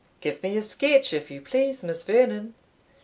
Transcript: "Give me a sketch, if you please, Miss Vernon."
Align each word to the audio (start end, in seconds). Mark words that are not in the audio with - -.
"Give 0.19 0.41
me 0.41 0.57
a 0.57 0.63
sketch, 0.63 1.13
if 1.13 1.29
you 1.29 1.41
please, 1.41 1.83
Miss 1.83 2.01
Vernon." 2.01 2.55